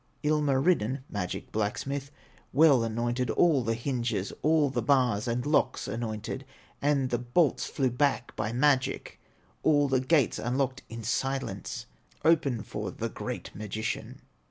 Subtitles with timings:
[0.23, 2.09] Ilmarinen, magic blacksmith,
[2.53, 6.43] Well anointed all the hinges, All the bars and locks anointed,
[6.81, 9.19] And the bolts flew back by magic,
[9.61, 11.85] All the gates unlocked in silence,
[12.25, 14.21] Opened for the great magician.